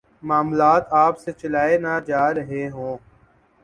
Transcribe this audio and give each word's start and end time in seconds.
معاملات 0.23 0.93
آپ 0.93 1.19
سے 1.19 1.31
چلائے 1.31 1.77
نہ 1.77 1.99
جا 2.07 2.33
رہے 2.33 2.69
ہوں۔ 2.69 2.97